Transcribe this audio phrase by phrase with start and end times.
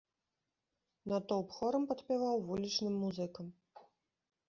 [1.13, 3.57] Натоўп хорам падпяваў вулічным музыкам.